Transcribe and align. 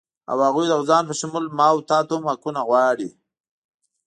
او 0.31 0.37
هغوی 0.47 0.65
د 0.69 0.73
ځان 0.89 1.03
په 1.09 1.13
شمول 1.19 1.45
ما 1.57 1.67
و 1.73 1.85
تاته 1.89 2.13
هم 2.17 2.23
حقونه 2.31 2.61
غواړي 2.69 3.09